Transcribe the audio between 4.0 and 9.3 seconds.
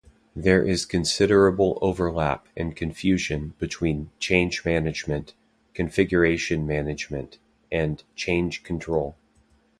change management, configuration management and change control.